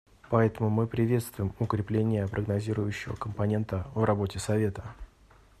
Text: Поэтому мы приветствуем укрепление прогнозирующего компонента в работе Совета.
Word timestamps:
Поэтому 0.31 0.71
мы 0.71 0.87
приветствуем 0.87 1.53
укрепление 1.59 2.27
прогнозирующего 2.27 3.13
компонента 3.15 3.85
в 3.93 4.03
работе 4.03 4.39
Совета. 4.39 4.83